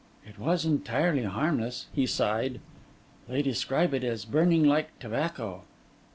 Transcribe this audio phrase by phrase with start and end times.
[0.25, 2.59] 'It was entirely harmless,' he sighed.
[3.27, 5.61] 'They describe it as burning like tobacco.